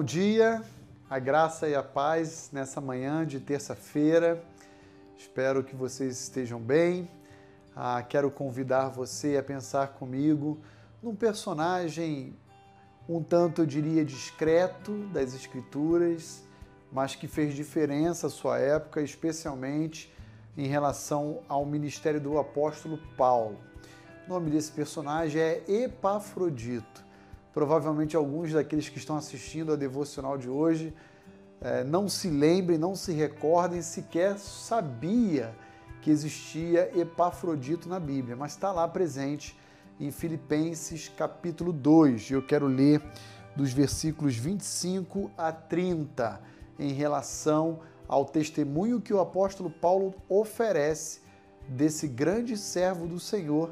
[0.00, 0.62] bom dia,
[1.10, 4.42] a graça e a paz nessa manhã de terça-feira.
[5.14, 7.06] Espero que vocês estejam bem.
[7.76, 10.58] Ah, quero convidar você a pensar comigo
[11.02, 12.34] num personagem
[13.06, 16.42] um tanto, eu diria, discreto das Escrituras,
[16.90, 20.10] mas que fez diferença à sua época, especialmente
[20.56, 23.58] em relação ao ministério do apóstolo Paulo.
[24.26, 27.09] O nome desse personagem é Epafrodito.
[27.52, 30.94] Provavelmente alguns daqueles que estão assistindo a devocional de hoje
[31.60, 35.54] é, não se lembrem, não se recordem, sequer sabia
[36.00, 39.58] que existia Epafrodito na Bíblia, mas está lá presente
[39.98, 42.30] em Filipenses capítulo 2.
[42.30, 43.02] Eu quero ler
[43.54, 46.40] dos versículos 25 a 30
[46.78, 51.20] em relação ao testemunho que o apóstolo Paulo oferece
[51.68, 53.70] desse grande servo do Senhor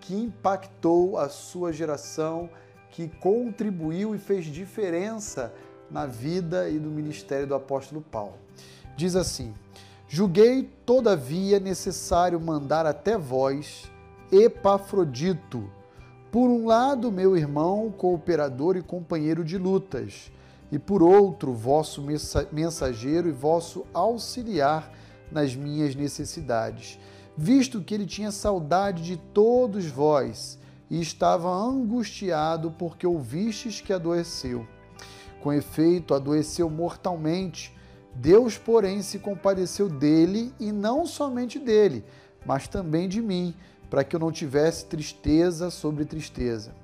[0.00, 2.48] que impactou a sua geração,
[2.90, 5.52] que contribuiu e fez diferença
[5.90, 8.34] na vida e no ministério do apóstolo Paulo.
[8.96, 9.54] Diz assim:
[10.08, 13.90] Julguei, todavia, necessário mandar até vós
[14.32, 15.68] Epafrodito,
[16.30, 20.30] por um lado, meu irmão, cooperador e companheiro de lutas,
[20.70, 22.00] e por outro, vosso
[22.52, 24.92] mensageiro e vosso auxiliar
[25.32, 26.98] nas minhas necessidades,
[27.36, 30.58] visto que ele tinha saudade de todos vós
[30.90, 34.66] e estava angustiado porque ouvistes que adoeceu.
[35.40, 37.74] Com efeito, adoeceu mortalmente.
[38.14, 42.04] Deus, porém, se compadeceu dele e não somente dele,
[42.44, 43.54] mas também de mim,
[43.88, 46.74] para que eu não tivesse tristeza sobre tristeza.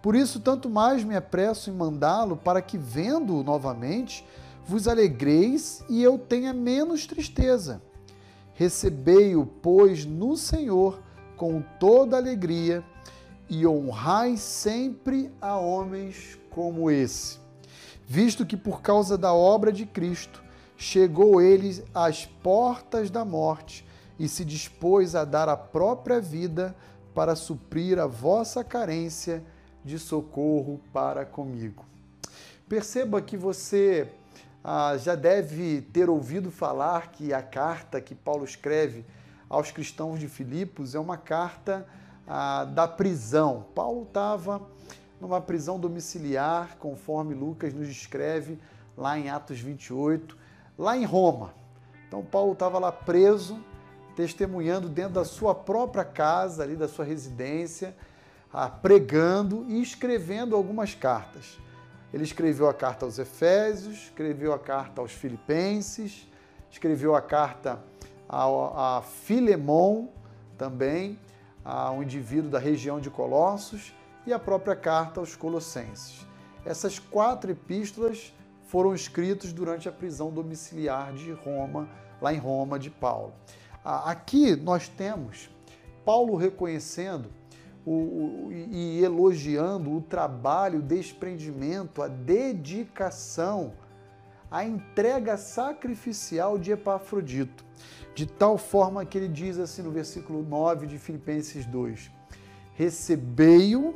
[0.00, 4.24] Por isso, tanto mais me apresso em mandá-lo, para que, vendo-o novamente,
[4.64, 7.82] vos alegreis e eu tenha menos tristeza.
[8.54, 11.00] Recebei-o, pois, no Senhor
[11.36, 12.84] com toda alegria
[13.48, 17.38] e honrai sempre a homens como esse,
[18.06, 20.42] visto que por causa da obra de Cristo
[20.76, 23.86] chegou ele às portas da morte
[24.18, 26.76] e se dispôs a dar a própria vida
[27.14, 29.42] para suprir a vossa carência
[29.84, 31.84] de socorro para comigo.
[32.68, 34.08] Perceba que você
[34.62, 39.04] ah, já deve ter ouvido falar que a carta que Paulo escreve
[39.48, 41.86] aos cristãos de Filipos é uma carta
[42.28, 43.64] ah, da prisão.
[43.74, 44.60] Paulo estava
[45.20, 48.58] numa prisão domiciliar, conforme Lucas nos descreve
[48.96, 50.36] lá em Atos 28,
[50.76, 51.54] lá em Roma.
[52.06, 53.58] Então, Paulo estava lá preso,
[54.14, 57.96] testemunhando dentro da sua própria casa, ali da sua residência,
[58.52, 61.58] ah, pregando e escrevendo algumas cartas.
[62.12, 66.26] Ele escreveu a carta aos Efésios, escreveu a carta aos Filipenses,
[66.70, 67.78] escreveu a carta
[68.28, 70.08] a, a Filemon
[70.56, 71.18] também,
[71.68, 73.92] a um indivíduo da região de Colossos
[74.26, 76.26] e a própria carta aos Colossenses.
[76.64, 78.32] Essas quatro epístolas
[78.68, 81.86] foram escritas durante a prisão domiciliar de Roma,
[82.22, 83.34] lá em Roma, de Paulo.
[83.84, 85.50] Aqui nós temos
[86.06, 87.28] Paulo reconhecendo
[87.84, 93.74] o, e elogiando o trabalho, o desprendimento, a dedicação,
[94.50, 97.68] a entrega sacrificial de Epafrodito
[98.18, 102.10] de tal forma que ele diz assim no versículo 9 de Filipenses 2:
[102.74, 103.94] Recebei-o,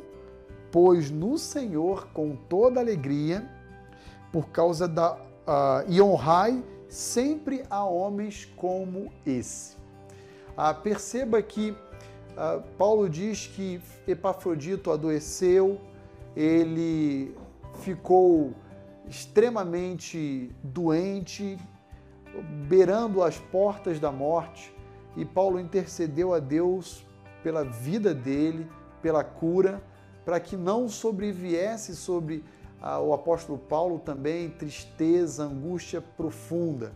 [0.71, 3.45] pois no Senhor com toda alegria,
[4.31, 5.15] por causa da.
[5.15, 9.75] Uh, e honrai sempre a homens como esse.
[10.57, 15.81] Uh, perceba que uh, Paulo diz que Epafrodito adoeceu,
[16.33, 17.35] ele
[17.81, 18.53] ficou
[19.07, 21.57] extremamente doente,
[22.67, 24.73] beirando as portas da morte,
[25.15, 27.05] e Paulo intercedeu a Deus
[27.43, 28.67] pela vida dele,
[29.01, 29.83] pela cura,
[30.25, 32.43] para que não sobreviesse sobre
[32.81, 36.93] ah, o apóstolo Paulo também tristeza, angústia profunda.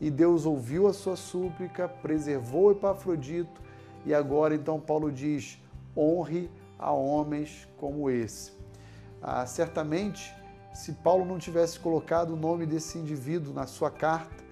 [0.00, 3.60] E Deus ouviu a sua súplica, preservou Epafrodito,
[4.04, 5.60] e agora então Paulo diz:
[5.96, 8.52] honre a homens como esse.
[9.20, 10.34] Ah, certamente,
[10.72, 14.42] se Paulo não tivesse colocado o nome desse indivíduo na sua carta,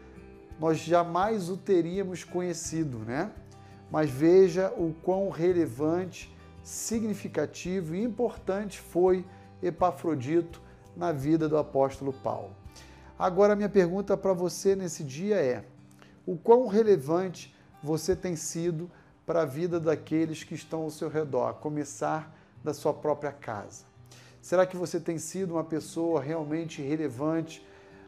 [0.58, 3.32] nós jamais o teríamos conhecido, né?
[3.90, 9.24] Mas veja o quão relevante, significativo e importante foi
[9.62, 10.60] Epafrodito
[10.96, 12.54] na vida do apóstolo Paulo.
[13.18, 15.64] Agora, minha pergunta para você nesse dia é:
[16.26, 18.90] o quão relevante você tem sido
[19.26, 23.89] para a vida daqueles que estão ao seu redor, a começar da sua própria casa?
[24.40, 27.64] Será que você tem sido uma pessoa realmente relevante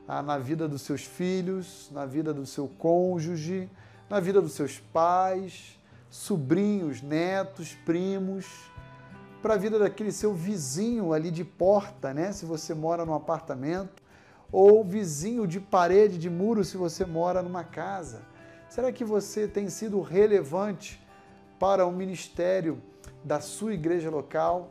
[0.08, 3.70] ah, na vida dos seus filhos, na vida do seu cônjuge,
[4.08, 5.79] na vida dos seus pais,
[6.11, 8.46] sobrinhos, netos, primos,
[9.43, 12.32] para a vida daquele seu vizinho ali de porta, né?
[12.32, 14.02] Se você mora num apartamento,
[14.50, 18.23] ou vizinho de parede, de muro, se você mora numa casa?
[18.69, 21.02] Será que você tem sido relevante
[21.58, 22.81] para o ministério
[23.25, 24.70] da sua igreja local?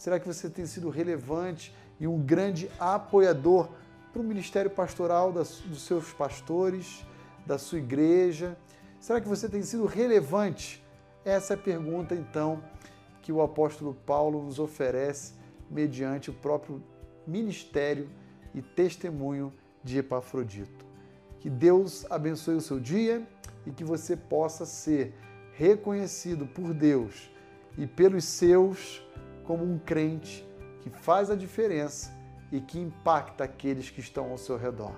[0.00, 3.68] Será que você tem sido relevante e um grande apoiador
[4.10, 7.04] para o ministério pastoral dos seus pastores,
[7.44, 8.56] da sua igreja?
[8.98, 10.82] Será que você tem sido relevante?
[11.22, 12.64] Essa é a pergunta, então,
[13.20, 15.34] que o apóstolo Paulo nos oferece
[15.70, 16.82] mediante o próprio
[17.26, 18.08] ministério
[18.54, 19.52] e testemunho
[19.84, 20.86] de Epafrodito.
[21.40, 23.28] Que Deus abençoe o seu dia
[23.66, 25.12] e que você possa ser
[25.52, 27.30] reconhecido por Deus
[27.76, 29.02] e pelos seus
[29.44, 30.46] como um crente
[30.82, 32.10] que faz a diferença
[32.50, 34.94] e que impacta aqueles que estão ao seu redor.